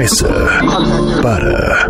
mesa 0.00 0.28
para 1.22 1.86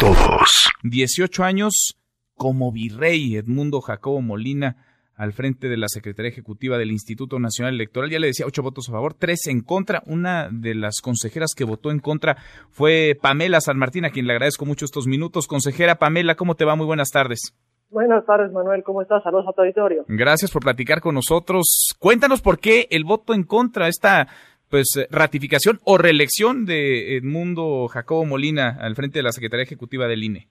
todos. 0.00 0.68
18 0.82 1.44
años 1.44 1.96
como 2.34 2.72
virrey 2.72 3.36
Edmundo 3.36 3.80
Jacobo 3.80 4.20
Molina 4.20 4.78
al 5.14 5.32
frente 5.32 5.68
de 5.68 5.76
la 5.76 5.86
Secretaría 5.86 6.32
Ejecutiva 6.32 6.76
del 6.76 6.90
Instituto 6.90 7.38
Nacional 7.38 7.74
Electoral. 7.74 8.10
Ya 8.10 8.18
le 8.18 8.26
decía, 8.26 8.46
ocho 8.46 8.64
votos 8.64 8.88
a 8.88 8.92
favor, 8.92 9.14
tres 9.14 9.46
en 9.46 9.60
contra. 9.60 10.02
Una 10.06 10.48
de 10.50 10.74
las 10.74 11.00
consejeras 11.00 11.54
que 11.56 11.62
votó 11.62 11.92
en 11.92 12.00
contra 12.00 12.36
fue 12.70 13.16
Pamela 13.22 13.60
San 13.60 13.78
Martín, 13.78 14.04
a 14.04 14.10
quien 14.10 14.26
le 14.26 14.32
agradezco 14.32 14.66
mucho 14.66 14.84
estos 14.84 15.06
minutos. 15.06 15.46
Consejera 15.46 16.00
Pamela, 16.00 16.34
¿cómo 16.34 16.56
te 16.56 16.64
va? 16.64 16.74
Muy 16.74 16.86
buenas 16.86 17.10
tardes. 17.10 17.54
Buenas 17.90 18.26
tardes, 18.26 18.50
Manuel. 18.50 18.82
¿Cómo 18.82 19.02
estás? 19.02 19.22
Saludos 19.22 19.46
a 19.48 19.52
tu 19.52 19.60
auditorio. 19.60 20.04
Gracias 20.08 20.50
por 20.50 20.62
platicar 20.62 21.00
con 21.00 21.14
nosotros. 21.14 21.94
Cuéntanos 22.00 22.42
por 22.42 22.58
qué 22.58 22.88
el 22.90 23.04
voto 23.04 23.34
en 23.34 23.44
contra, 23.44 23.86
esta 23.86 24.26
pues 24.70 25.08
ratificación 25.10 25.78
o 25.84 25.98
reelección 25.98 26.66
de 26.66 27.16
Edmundo 27.16 27.88
Jacobo 27.88 28.24
Molina 28.24 28.76
al 28.80 28.94
frente 28.94 29.18
de 29.18 29.22
la 29.22 29.32
Secretaría 29.32 29.64
Ejecutiva 29.64 30.06
del 30.06 30.24
INE. 30.24 30.48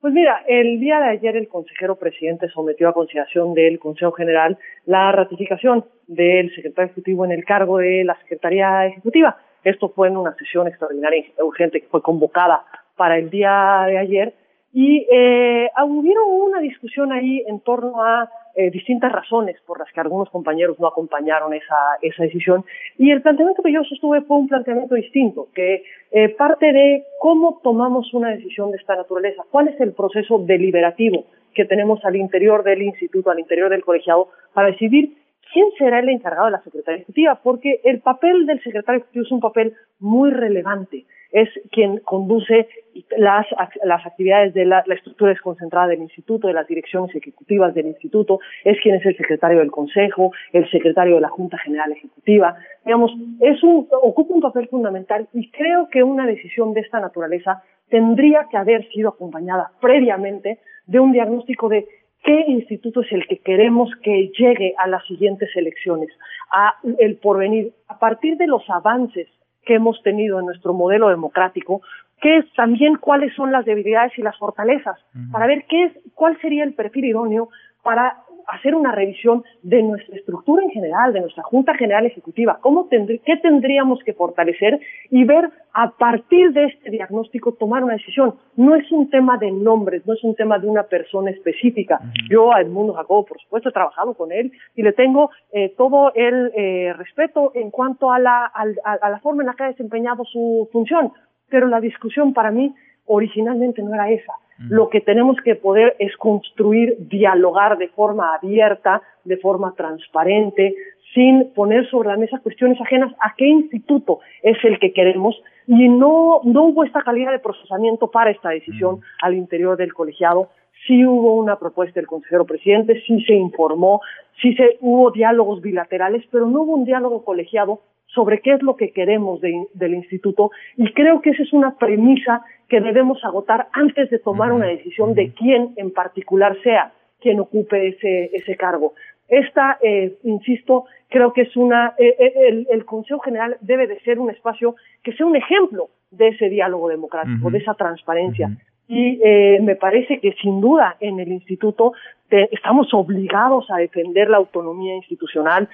Pues 0.00 0.14
mira, 0.14 0.42
el 0.48 0.80
día 0.80 0.98
de 0.98 1.10
ayer 1.10 1.36
el 1.36 1.48
consejero 1.48 1.96
presidente 1.96 2.48
sometió 2.48 2.88
a 2.88 2.94
consideración 2.94 3.52
del 3.52 3.78
Consejo 3.78 4.12
General 4.12 4.58
la 4.86 5.12
ratificación 5.12 5.84
del 6.06 6.54
secretario 6.54 6.86
ejecutivo 6.86 7.26
en 7.26 7.32
el 7.32 7.44
cargo 7.44 7.78
de 7.78 8.04
la 8.04 8.18
Secretaría 8.20 8.86
Ejecutiva. 8.86 9.36
Esto 9.62 9.90
fue 9.90 10.08
en 10.08 10.16
una 10.16 10.34
sesión 10.36 10.66
extraordinaria 10.68 11.20
y 11.20 11.42
urgente 11.42 11.82
que 11.82 11.88
fue 11.88 12.00
convocada 12.00 12.64
para 12.96 13.18
el 13.18 13.28
día 13.28 13.84
de 13.86 13.98
ayer 13.98 14.34
y 14.72 15.06
eh, 15.10 15.68
hubieron 15.84 16.24
una 16.30 16.60
discusión 16.60 17.12
ahí 17.12 17.42
en 17.46 17.60
torno 17.60 18.02
a 18.02 18.30
eh, 18.54 18.70
distintas 18.70 19.10
razones 19.10 19.56
por 19.66 19.78
las 19.78 19.90
que 19.92 20.00
algunos 20.00 20.28
compañeros 20.30 20.78
no 20.78 20.86
acompañaron 20.86 21.54
esa, 21.54 21.76
esa 22.02 22.24
decisión. 22.24 22.64
Y 22.98 23.10
el 23.10 23.22
planteamiento 23.22 23.62
que 23.62 23.72
yo 23.72 23.82
sostuve 23.84 24.22
fue 24.22 24.36
un 24.38 24.48
planteamiento 24.48 24.94
distinto, 24.94 25.48
que 25.54 25.82
eh, 26.12 26.28
parte 26.30 26.72
de 26.72 27.04
cómo 27.20 27.60
tomamos 27.62 28.12
una 28.14 28.30
decisión 28.30 28.70
de 28.70 28.76
esta 28.76 28.96
naturaleza, 28.96 29.44
cuál 29.50 29.68
es 29.68 29.80
el 29.80 29.92
proceso 29.92 30.38
deliberativo 30.38 31.24
que 31.54 31.64
tenemos 31.64 32.04
al 32.04 32.16
interior 32.16 32.62
del 32.62 32.82
instituto, 32.82 33.30
al 33.30 33.40
interior 33.40 33.70
del 33.70 33.84
colegiado, 33.84 34.28
para 34.52 34.70
decidir 34.70 35.16
quién 35.52 35.66
será 35.78 35.98
el 35.98 36.08
encargado 36.08 36.46
de 36.46 36.52
la 36.52 36.62
Secretaría 36.62 36.98
Ejecutiva, 36.98 37.40
porque 37.42 37.80
el 37.82 38.00
papel 38.00 38.46
del 38.46 38.62
secretario 38.62 39.00
ejecutivo 39.00 39.24
es 39.24 39.32
un 39.32 39.40
papel 39.40 39.74
muy 39.98 40.30
relevante 40.30 41.06
es 41.32 41.48
quien 41.70 41.98
conduce 41.98 42.68
las, 43.16 43.46
las 43.84 44.04
actividades 44.04 44.54
de 44.54 44.64
la, 44.64 44.80
estructura 44.80 45.30
desconcentrada 45.30 45.88
del 45.88 46.02
instituto, 46.02 46.48
de 46.48 46.54
las 46.54 46.66
direcciones 46.66 47.14
ejecutivas 47.14 47.74
del 47.74 47.86
instituto, 47.86 48.40
es 48.64 48.80
quien 48.80 48.96
es 48.96 49.06
el 49.06 49.16
secretario 49.16 49.58
del 49.58 49.70
consejo, 49.70 50.32
el 50.52 50.68
secretario 50.70 51.16
de 51.16 51.20
la 51.20 51.28
Junta 51.28 51.58
General 51.58 51.92
Ejecutiva. 51.92 52.56
Digamos, 52.84 53.12
es 53.40 53.62
un, 53.62 53.88
ocupa 54.02 54.34
un 54.34 54.40
papel 54.40 54.68
fundamental 54.68 55.28
y 55.32 55.50
creo 55.50 55.88
que 55.88 56.02
una 56.02 56.26
decisión 56.26 56.74
de 56.74 56.80
esta 56.80 57.00
naturaleza 57.00 57.62
tendría 57.88 58.46
que 58.50 58.56
haber 58.56 58.88
sido 58.90 59.10
acompañada 59.10 59.70
previamente 59.80 60.58
de 60.86 61.00
un 61.00 61.12
diagnóstico 61.12 61.68
de 61.68 61.86
qué 62.22 62.44
instituto 62.48 63.00
es 63.00 63.12
el 63.12 63.26
que 63.26 63.38
queremos 63.38 63.90
que 64.02 64.30
llegue 64.38 64.74
a 64.76 64.86
las 64.86 65.04
siguientes 65.06 65.48
elecciones, 65.54 66.10
a 66.52 66.74
el 66.98 67.16
porvenir, 67.16 67.72
a 67.88 67.98
partir 67.98 68.36
de 68.36 68.46
los 68.46 68.68
avances 68.68 69.28
que 69.64 69.74
hemos 69.74 70.02
tenido 70.02 70.38
en 70.40 70.46
nuestro 70.46 70.72
modelo 70.72 71.08
democrático, 71.08 71.82
que 72.20 72.38
es 72.38 72.52
también 72.54 72.96
cuáles 72.96 73.34
son 73.34 73.50
las 73.52 73.64
debilidades 73.64 74.16
y 74.18 74.22
las 74.22 74.36
fortalezas, 74.38 74.98
para 75.32 75.46
ver 75.46 75.64
qué 75.68 75.84
es, 75.84 75.92
cuál 76.14 76.38
sería 76.40 76.64
el 76.64 76.74
perfil 76.74 77.06
idóneo 77.06 77.48
para 77.82 78.24
hacer 78.46 78.74
una 78.74 78.92
revisión 78.92 79.44
de 79.62 79.82
nuestra 79.82 80.16
estructura 80.16 80.64
en 80.64 80.70
general, 80.70 81.12
de 81.12 81.20
nuestra 81.20 81.42
Junta 81.42 81.74
General 81.74 82.04
Ejecutiva, 82.06 82.58
cómo 82.60 82.88
qué 82.88 83.36
tendríamos 83.42 84.02
que 84.04 84.12
fortalecer 84.12 84.80
y 85.10 85.24
ver 85.24 85.50
a 85.72 85.90
partir 85.90 86.52
de 86.52 86.64
este 86.66 86.90
diagnóstico 86.90 87.52
tomar 87.52 87.84
una 87.84 87.94
decisión. 87.94 88.34
No 88.56 88.74
es 88.74 88.90
un 88.90 89.08
tema 89.10 89.38
de 89.38 89.50
nombres, 89.50 90.06
no 90.06 90.14
es 90.14 90.24
un 90.24 90.34
tema 90.34 90.58
de 90.58 90.66
una 90.66 90.84
persona 90.84 91.30
específica. 91.30 92.00
Yo 92.28 92.52
a 92.52 92.60
Edmundo 92.60 92.94
Jacobo, 92.94 93.26
por 93.26 93.40
supuesto, 93.40 93.68
he 93.68 93.72
trabajado 93.72 94.14
con 94.14 94.32
él 94.32 94.52
y 94.74 94.82
le 94.82 94.92
tengo 94.92 95.30
eh, 95.52 95.74
todo 95.76 96.12
el 96.14 96.52
eh, 96.56 96.92
respeto 96.96 97.52
en 97.54 97.70
cuanto 97.70 98.12
a 98.12 98.18
la, 98.18 98.44
a 98.44 99.10
la 99.10 99.20
forma 99.20 99.42
en 99.42 99.48
la 99.48 99.54
que 99.54 99.64
ha 99.64 99.68
desempeñado 99.68 100.24
su 100.24 100.68
función, 100.72 101.12
pero 101.48 101.68
la 101.68 101.80
discusión 101.80 102.32
para 102.32 102.50
mí 102.50 102.74
originalmente 103.06 103.82
no 103.82 103.94
era 103.94 104.10
esa 104.10 104.32
lo 104.68 104.90
que 104.90 105.00
tenemos 105.00 105.36
que 105.42 105.54
poder 105.54 105.96
es 105.98 106.14
construir, 106.16 106.96
dialogar 106.98 107.78
de 107.78 107.88
forma 107.88 108.34
abierta, 108.34 109.00
de 109.24 109.38
forma 109.38 109.74
transparente, 109.74 110.74
sin 111.14 111.52
poner 111.54 111.88
sobre 111.88 112.10
la 112.10 112.16
mesa 112.16 112.40
cuestiones 112.40 112.80
ajenas 112.80 113.12
a 113.20 113.34
qué 113.36 113.46
instituto 113.46 114.20
es 114.42 114.56
el 114.64 114.78
que 114.78 114.92
queremos. 114.92 115.34
Y 115.66 115.88
no, 115.88 116.40
no 116.44 116.64
hubo 116.64 116.84
esta 116.84 117.02
calidad 117.02 117.32
de 117.32 117.38
procesamiento 117.38 118.10
para 118.10 118.30
esta 118.30 118.50
decisión 118.50 119.00
al 119.22 119.34
interior 119.34 119.76
del 119.76 119.94
colegiado. 119.94 120.50
Sí 120.86 121.04
hubo 121.04 121.34
una 121.34 121.58
propuesta 121.58 121.98
del 121.98 122.06
consejero 122.06 122.44
presidente, 122.44 123.02
sí 123.06 123.22
se 123.24 123.34
informó, 123.34 124.00
sí 124.40 124.54
se, 124.54 124.78
hubo 124.80 125.10
diálogos 125.10 125.60
bilaterales, 125.60 126.24
pero 126.30 126.46
no 126.46 126.62
hubo 126.62 126.74
un 126.74 126.84
diálogo 126.84 127.24
colegiado 127.24 127.80
sobre 128.14 128.40
qué 128.40 128.54
es 128.54 128.62
lo 128.62 128.76
que 128.76 128.90
queremos 128.90 129.40
del 129.40 129.94
instituto 129.94 130.50
y 130.76 130.92
creo 130.92 131.20
que 131.20 131.30
esa 131.30 131.42
es 131.42 131.52
una 131.52 131.76
premisa 131.76 132.42
que 132.68 132.80
debemos 132.80 133.24
agotar 133.24 133.68
antes 133.72 134.10
de 134.10 134.18
tomar 134.18 134.52
una 134.52 134.66
decisión 134.66 135.14
de 135.14 135.32
quién 135.32 135.74
en 135.76 135.92
particular 135.92 136.56
sea 136.62 136.92
quien 137.20 137.40
ocupe 137.40 137.88
ese, 137.88 138.30
ese 138.32 138.56
cargo. 138.56 138.94
Esta, 139.28 139.78
eh, 139.82 140.16
insisto, 140.24 140.86
creo 141.08 141.32
que 141.32 141.42
es 141.42 141.56
una, 141.56 141.94
eh, 141.98 142.16
eh, 142.18 142.32
el, 142.48 142.66
el, 142.70 142.84
Consejo 142.84 143.20
General 143.20 143.56
debe 143.60 143.86
de 143.86 144.00
ser 144.00 144.18
un 144.18 144.30
espacio 144.30 144.74
que 145.04 145.12
sea 145.12 145.26
un 145.26 145.36
ejemplo 145.36 145.90
de 146.10 146.28
ese 146.28 146.48
diálogo 146.48 146.88
democrático, 146.88 147.50
de 147.50 147.58
esa 147.58 147.74
transparencia. 147.74 148.50
Y 148.88 149.20
me 149.60 149.76
parece 149.76 150.18
que 150.18 150.32
sin 150.42 150.60
duda 150.60 150.96
en 150.98 151.20
el 151.20 151.30
instituto 151.30 151.92
estamos 152.28 152.92
obligados 152.92 153.70
a 153.70 153.76
defender 153.76 154.28
la 154.28 154.38
autonomía 154.38 154.96
institucional, 154.96 155.68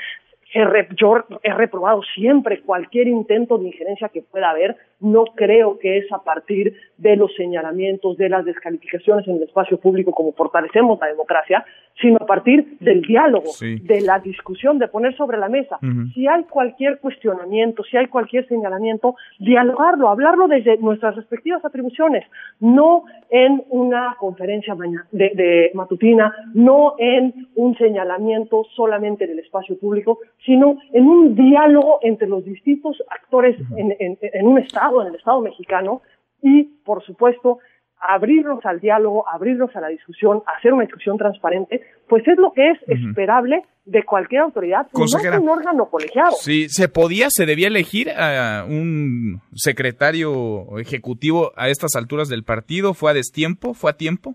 yo 0.97 1.25
he 1.43 1.53
reprobado 1.53 2.03
siempre 2.15 2.61
cualquier 2.63 3.09
intento 3.09 3.59
de 3.59 3.67
injerencia 3.67 4.09
que 4.09 4.23
pueda 4.23 4.51
haber. 4.51 4.77
No 5.01 5.25
creo 5.35 5.79
que 5.79 5.99
es 5.99 6.11
a 6.13 6.23
partir 6.23 6.75
de 6.97 7.17
los 7.17 7.35
señalamientos, 7.35 8.17
de 8.17 8.29
las 8.29 8.45
descalificaciones 8.45 9.29
en 9.29 9.37
el 9.37 9.43
espacio 9.43 9.79
público 9.79 10.13
como 10.13 10.33
fortalecemos 10.33 10.99
la 11.01 11.09
democracia, 11.09 11.65
sino 12.01 12.17
a 12.21 12.27
partir 12.27 12.79
del 12.81 13.03
diálogo, 13.03 13.51
de 13.61 14.01
la 14.03 14.19
discusión, 14.19 14.79
de 14.79 14.89
poner 14.89 15.17
sobre 15.17 15.39
la 15.39 15.49
mesa. 15.49 15.79
Si 16.15 16.27
hay 16.27 16.45
cualquier 16.45 16.99
cuestionamiento, 17.01 17.83
si 17.85 17.97
hay 17.97 18.07
cualquier 18.07 18.47
señalamiento, 18.49 19.17
dialogarlo, 19.39 20.09
hablarlo 20.09 20.47
desde 20.49 20.77
nuestras 20.79 21.17
respectivas 21.17 21.65
atribuciones, 21.65 22.25
no 22.61 23.05
en 23.31 23.63
una 23.71 24.17
conferencia 24.19 24.75
de, 25.11 25.31
de 25.35 25.71
matutina, 25.75 26.35
no 26.55 26.95
en 26.99 27.46
un 27.57 27.77
señalamiento 27.77 28.65
solamente 28.77 29.27
del 29.27 29.41
espacio 29.41 29.79
público, 29.79 30.21
sino 30.45 30.79
en 30.93 31.07
un 31.07 31.35
diálogo 31.35 31.99
entre 32.03 32.29
los 32.29 32.45
distintos 32.45 33.03
actores 33.11 33.57
en, 33.77 34.47
un 34.47 34.59
Estado, 34.59 35.03
en 35.03 35.09
el 35.09 35.15
Estado 35.17 35.41
mexicano, 35.41 36.03
y, 36.43 36.65
por 36.85 37.03
supuesto, 37.05 37.59
abrirnos 37.99 38.65
al 38.67 38.79
diálogo, 38.81 39.29
abrirnos 39.29 39.75
a 39.75 39.81
la 39.81 39.89
discusión, 39.89 40.43
hacer 40.59 40.73
una 40.75 40.85
discusión 40.85 41.17
transparente, 41.17 41.81
pues 42.09 42.29
es 42.29 42.37
lo 42.37 42.53
que 42.53 42.71
es 42.71 42.79
esperable 42.89 43.65
de 43.87 44.05
cualquier 44.05 44.43
autoridad, 44.43 44.87
no 44.93 45.05
es 45.05 45.15
un 45.15 45.49
órgano 45.49 45.87
colegiado. 45.89 46.33
Sí, 46.39 46.69
se 46.69 46.89
podía, 46.89 47.29
se 47.31 47.47
debía 47.47 47.69
elegir 47.69 48.11
a 48.11 48.67
un 48.69 49.41
secretario 49.55 50.79
ejecutivo 50.79 51.53
a 51.57 51.69
estas 51.69 51.97
alturas 51.97 52.29
del 52.29 52.45
partido, 52.45 52.93
¿fue 52.95 53.13
a 53.13 53.15
destiempo? 53.15 53.73
¿Fue 53.75 53.91
a 53.91 53.97
tiempo? 53.97 54.35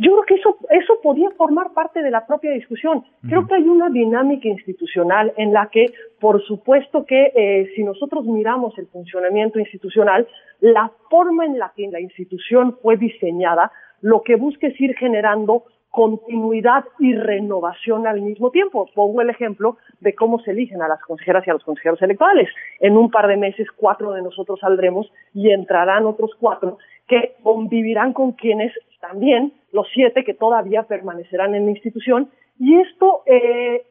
Yo 0.00 0.12
creo 0.12 0.24
que 0.26 0.34
eso, 0.34 0.56
eso 0.70 1.00
podía 1.02 1.28
formar 1.32 1.72
parte 1.74 2.02
de 2.02 2.10
la 2.12 2.24
propia 2.24 2.52
discusión. 2.52 3.04
Creo 3.28 3.48
que 3.48 3.54
hay 3.54 3.68
una 3.68 3.90
dinámica 3.90 4.46
institucional 4.46 5.32
en 5.36 5.52
la 5.52 5.68
que, 5.72 5.86
por 6.20 6.40
supuesto 6.44 7.04
que 7.04 7.32
eh, 7.34 7.72
si 7.74 7.82
nosotros 7.82 8.24
miramos 8.24 8.78
el 8.78 8.86
funcionamiento 8.86 9.58
institucional, 9.58 10.28
la 10.60 10.92
forma 11.10 11.46
en 11.46 11.58
la 11.58 11.72
que 11.74 11.88
la 11.88 12.00
institución 12.00 12.76
fue 12.80 12.96
diseñada, 12.96 13.72
lo 14.00 14.22
que 14.22 14.36
busca 14.36 14.68
es 14.68 14.80
ir 14.80 14.94
generando 14.96 15.64
continuidad 15.90 16.84
y 17.00 17.14
renovación 17.14 18.06
al 18.06 18.20
mismo 18.20 18.52
tiempo. 18.52 18.88
Pongo 18.94 19.20
el 19.20 19.30
ejemplo 19.30 19.78
de 19.98 20.14
cómo 20.14 20.38
se 20.38 20.52
eligen 20.52 20.80
a 20.80 20.86
las 20.86 21.00
consejeras 21.00 21.44
y 21.44 21.50
a 21.50 21.54
los 21.54 21.64
consejeros 21.64 22.00
electorales. 22.02 22.48
En 22.78 22.96
un 22.96 23.10
par 23.10 23.26
de 23.26 23.36
meses, 23.36 23.66
cuatro 23.76 24.12
de 24.12 24.22
nosotros 24.22 24.60
saldremos 24.60 25.10
y 25.34 25.50
entrarán 25.50 26.06
otros 26.06 26.30
cuatro 26.38 26.78
que 27.08 27.34
convivirán 27.42 28.12
con 28.12 28.32
quienes 28.32 28.72
también 29.00 29.52
los 29.72 29.86
siete 29.92 30.24
que 30.24 30.34
todavía 30.34 30.84
permanecerán 30.84 31.54
en 31.54 31.66
la 31.66 31.70
institución 31.72 32.30
y 32.58 32.76
esto 32.80 33.22
eh, 33.26 33.82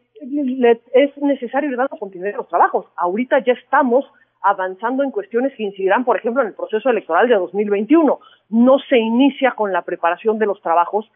es 0.93 1.17
necesario 1.17 1.69
ir 1.69 1.77
dando 1.77 1.97
continuidad 1.97 2.35
a 2.35 2.37
los 2.37 2.49
trabajos. 2.49 2.87
Ahorita 2.95 3.39
ya 3.39 3.53
estamos 3.53 4.05
avanzando 4.41 5.03
en 5.03 5.11
cuestiones 5.11 5.53
que 5.55 5.63
incidirán, 5.63 6.05
por 6.05 6.17
ejemplo, 6.17 6.41
en 6.41 6.49
el 6.49 6.53
proceso 6.53 6.89
electoral 6.89 7.27
de 7.27 7.35
2021. 7.35 8.19
No 8.49 8.79
se 8.79 8.97
inicia 8.97 9.51
con 9.51 9.71
la 9.71 9.81
preparación 9.81 10.39
de 10.39 10.45
los 10.45 10.61
trabajos 10.61 11.09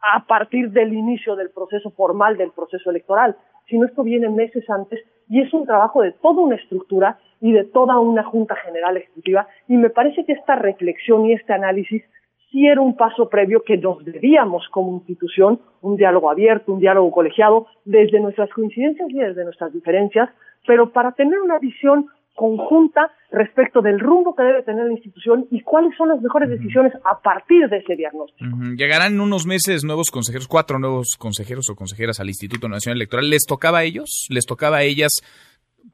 a 0.00 0.24
partir 0.26 0.70
del 0.70 0.92
inicio 0.92 1.36
del 1.36 1.50
proceso 1.50 1.90
formal 1.90 2.36
del 2.36 2.52
proceso 2.52 2.90
electoral, 2.90 3.36
sino 3.66 3.86
esto 3.86 4.02
viene 4.02 4.28
meses 4.28 4.68
antes 4.70 5.00
y 5.28 5.40
es 5.40 5.52
un 5.52 5.66
trabajo 5.66 6.02
de 6.02 6.12
toda 6.12 6.40
una 6.40 6.56
estructura 6.56 7.18
y 7.40 7.52
de 7.52 7.64
toda 7.64 7.98
una 7.98 8.24
Junta 8.24 8.56
General 8.56 8.96
Ejecutiva. 8.96 9.48
Y 9.66 9.76
me 9.76 9.90
parece 9.90 10.24
que 10.24 10.32
esta 10.32 10.56
reflexión 10.56 11.26
y 11.26 11.32
este 11.32 11.52
análisis 11.52 12.02
sí 12.50 12.66
era 12.66 12.80
un 12.80 12.96
paso 12.96 13.28
previo 13.28 13.62
que 13.62 13.76
nos 13.76 14.04
debíamos 14.04 14.66
como 14.70 14.92
institución, 14.92 15.60
un 15.82 15.96
diálogo 15.96 16.30
abierto, 16.30 16.72
un 16.72 16.80
diálogo 16.80 17.10
colegiado, 17.10 17.66
desde 17.84 18.20
nuestras 18.20 18.50
coincidencias 18.50 19.08
y 19.10 19.18
desde 19.18 19.44
nuestras 19.44 19.72
diferencias, 19.72 20.30
pero 20.66 20.90
para 20.90 21.12
tener 21.12 21.40
una 21.40 21.58
visión 21.58 22.06
conjunta 22.38 23.10
respecto 23.32 23.82
del 23.82 23.98
rumbo 23.98 24.34
que 24.34 24.44
debe 24.44 24.62
tener 24.62 24.86
la 24.86 24.92
institución 24.92 25.46
y 25.50 25.60
cuáles 25.62 25.94
son 25.96 26.08
las 26.08 26.22
mejores 26.22 26.48
decisiones 26.48 26.92
a 27.04 27.20
partir 27.20 27.68
de 27.68 27.78
ese 27.78 27.96
diagnóstico. 27.96 28.56
Llegarán 28.76 29.14
en 29.14 29.20
unos 29.20 29.44
meses 29.44 29.84
nuevos 29.84 30.10
consejeros, 30.10 30.46
cuatro 30.46 30.78
nuevos 30.78 31.16
consejeros 31.18 31.68
o 31.68 31.74
consejeras 31.74 32.20
al 32.20 32.28
Instituto 32.28 32.68
Nacional 32.68 32.98
Electoral. 32.98 33.28
¿Les 33.28 33.44
tocaba 33.44 33.78
a 33.78 33.84
ellos? 33.84 34.28
¿Les 34.30 34.46
tocaba 34.46 34.78
a 34.78 34.82
ellas 34.84 35.20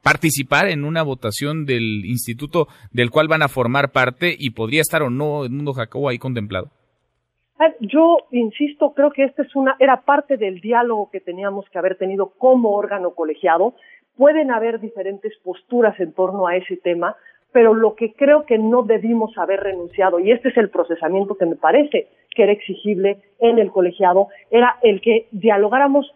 participar 0.01 0.67
en 0.67 0.83
una 0.83 1.03
votación 1.03 1.65
del 1.65 2.05
instituto 2.05 2.67
del 2.91 3.09
cual 3.09 3.27
van 3.27 3.41
a 3.41 3.47
formar 3.47 3.91
parte 3.91 4.35
y 4.37 4.51
podría 4.51 4.81
estar 4.81 5.01
o 5.03 5.09
no 5.09 5.45
Edmundo 5.45 5.73
Jacobo 5.73 6.09
ahí 6.09 6.17
contemplado? 6.17 6.69
Yo 7.79 8.17
insisto, 8.31 8.93
creo 8.93 9.11
que 9.11 9.23
esta 9.23 9.41
es 9.41 9.55
una 9.55 9.77
era 9.79 10.01
parte 10.01 10.35
del 10.37 10.59
diálogo 10.59 11.09
que 11.09 11.21
teníamos 11.21 11.65
que 11.69 11.79
haber 11.79 11.97
tenido 11.97 12.33
como 12.37 12.71
órgano 12.71 13.11
colegiado 13.11 13.75
Pueden 14.17 14.49
haber 14.51 14.79
diferentes 14.79 15.33
posturas 15.43 15.99
en 15.99 16.13
torno 16.13 16.47
a 16.47 16.55
ese 16.55 16.77
tema, 16.77 17.15
pero 17.51 17.73
lo 17.73 17.95
que 17.95 18.13
creo 18.13 18.45
que 18.45 18.57
no 18.57 18.83
debimos 18.83 19.37
haber 19.37 19.59
renunciado, 19.61 20.19
y 20.19 20.31
este 20.31 20.49
es 20.49 20.57
el 20.57 20.69
procesamiento 20.69 21.35
que 21.35 21.45
me 21.45 21.55
parece 21.55 22.07
que 22.33 22.43
era 22.43 22.53
exigible 22.53 23.17
en 23.39 23.59
el 23.59 23.71
colegiado, 23.71 24.29
era 24.51 24.77
el 24.83 25.01
que 25.01 25.27
dialogáramos 25.31 26.13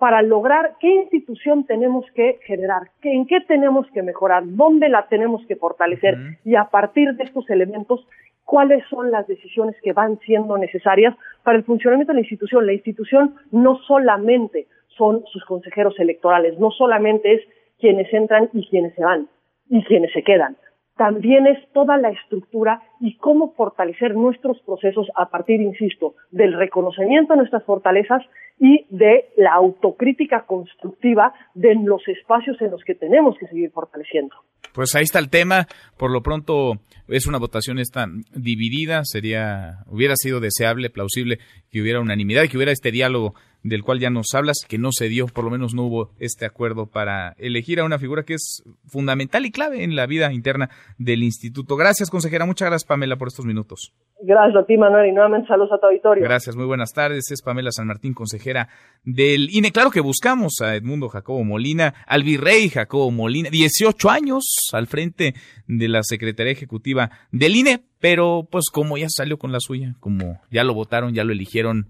para 0.00 0.22
lograr 0.22 0.76
qué 0.80 0.88
institución 0.88 1.64
tenemos 1.64 2.06
que 2.14 2.40
generar, 2.46 2.88
en 3.02 3.26
qué 3.26 3.42
tenemos 3.42 3.86
que 3.92 4.02
mejorar, 4.02 4.44
dónde 4.46 4.88
la 4.88 5.06
tenemos 5.08 5.44
que 5.46 5.56
fortalecer 5.56 6.16
y 6.42 6.54
a 6.54 6.64
partir 6.64 7.12
de 7.16 7.24
estos 7.24 7.50
elementos, 7.50 8.08
cuáles 8.46 8.82
son 8.88 9.10
las 9.10 9.26
decisiones 9.26 9.76
que 9.82 9.92
van 9.92 10.18
siendo 10.20 10.56
necesarias 10.56 11.14
para 11.44 11.58
el 11.58 11.64
funcionamiento 11.64 12.12
de 12.12 12.14
la 12.14 12.20
institución. 12.22 12.64
La 12.64 12.72
institución 12.72 13.34
no 13.52 13.76
solamente 13.86 14.68
son 14.96 15.22
sus 15.30 15.44
consejeros 15.44 15.94
electorales. 16.00 16.58
No 16.58 16.70
solamente 16.70 17.34
es 17.34 17.42
quienes 17.78 18.10
entran 18.12 18.48
y 18.54 18.66
quienes 18.70 18.94
se 18.94 19.04
van 19.04 19.28
y 19.68 19.84
quienes 19.84 20.12
se 20.12 20.22
quedan. 20.22 20.56
También 21.00 21.46
es 21.46 21.56
toda 21.72 21.96
la 21.96 22.10
estructura 22.10 22.82
y 23.00 23.16
cómo 23.16 23.54
fortalecer 23.54 24.14
nuestros 24.14 24.60
procesos 24.66 25.06
a 25.16 25.30
partir, 25.30 25.58
insisto, 25.62 26.14
del 26.30 26.52
reconocimiento 26.52 27.32
de 27.32 27.38
nuestras 27.38 27.64
fortalezas 27.64 28.20
y 28.58 28.84
de 28.90 29.30
la 29.38 29.54
autocrítica 29.54 30.44
constructiva 30.44 31.32
de 31.54 31.74
los 31.76 32.06
espacios 32.06 32.60
en 32.60 32.72
los 32.72 32.84
que 32.84 32.94
tenemos 32.94 33.34
que 33.38 33.46
seguir 33.46 33.70
fortaleciendo. 33.70 34.36
Pues 34.74 34.94
ahí 34.94 35.04
está 35.04 35.18
el 35.18 35.30
tema. 35.30 35.66
Por 35.96 36.10
lo 36.10 36.20
pronto 36.22 36.74
es 37.08 37.26
una 37.26 37.38
votación 37.38 37.78
esta 37.78 38.04
dividida. 38.34 39.00
Sería, 39.04 39.78
hubiera 39.86 40.16
sido 40.16 40.38
deseable, 40.38 40.90
plausible 40.90 41.38
que 41.70 41.80
hubiera 41.80 42.00
unanimidad 42.00 42.42
y 42.42 42.48
que 42.48 42.58
hubiera 42.58 42.72
este 42.72 42.90
diálogo 42.90 43.32
del 43.62 43.82
cual 43.82 44.00
ya 44.00 44.10
nos 44.10 44.34
hablas, 44.34 44.64
que 44.68 44.78
no 44.78 44.92
se 44.92 45.08
dio, 45.08 45.26
por 45.26 45.44
lo 45.44 45.50
menos 45.50 45.74
no 45.74 45.84
hubo 45.84 46.10
este 46.18 46.46
acuerdo 46.46 46.86
para 46.86 47.34
elegir 47.38 47.80
a 47.80 47.84
una 47.84 47.98
figura 47.98 48.24
que 48.24 48.34
es 48.34 48.62
fundamental 48.86 49.44
y 49.46 49.50
clave 49.50 49.84
en 49.84 49.96
la 49.96 50.06
vida 50.06 50.32
interna 50.32 50.70
del 50.98 51.22
instituto. 51.22 51.76
Gracias, 51.76 52.10
consejera. 52.10 52.46
Muchas 52.46 52.68
gracias, 52.68 52.86
Pamela, 52.86 53.16
por 53.16 53.28
estos 53.28 53.44
minutos. 53.44 53.92
Gracias 54.22 54.62
a 54.62 54.66
ti, 54.66 54.76
Manuel, 54.76 55.08
y 55.08 55.12
nuevamente 55.12 55.48
saludos 55.48 55.72
a 55.72 55.78
tu 55.78 55.86
auditorio. 55.86 56.22
Gracias, 56.24 56.54
muy 56.54 56.66
buenas 56.66 56.92
tardes. 56.92 57.30
Es 57.30 57.42
Pamela 57.42 57.70
San 57.70 57.86
Martín, 57.86 58.12
consejera 58.12 58.68
del 59.02 59.48
INE. 59.50 59.72
Claro 59.72 59.90
que 59.90 60.00
buscamos 60.00 60.60
a 60.62 60.74
Edmundo 60.76 61.08
Jacobo 61.08 61.42
Molina, 61.44 61.94
al 62.06 62.22
virrey 62.22 62.68
Jacobo 62.68 63.10
Molina, 63.10 63.48
18 63.50 64.10
años 64.10 64.44
al 64.72 64.86
frente 64.86 65.34
de 65.66 65.88
la 65.88 66.02
Secretaría 66.02 66.52
Ejecutiva 66.52 67.10
del 67.30 67.56
INE, 67.56 67.80
pero 67.98 68.46
pues 68.50 68.66
como 68.70 68.98
ya 68.98 69.08
salió 69.08 69.38
con 69.38 69.52
la 69.52 69.60
suya, 69.60 69.94
como 70.00 70.40
ya 70.50 70.64
lo 70.64 70.74
votaron, 70.74 71.14
ya 71.14 71.24
lo 71.24 71.32
eligieron, 71.32 71.88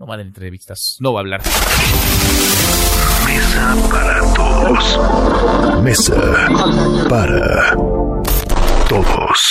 no 0.00 0.06
va 0.06 0.14
a 0.16 0.20
entrevistas, 0.22 0.96
no 0.98 1.12
va 1.12 1.20
a 1.20 1.22
hablar. 1.22 1.42
Mesa 3.26 3.76
para 3.90 4.34
todos. 4.34 5.82
Mesa 5.82 6.48
para 7.08 7.76
todos. 8.88 9.49